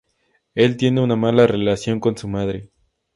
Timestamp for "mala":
1.15-1.45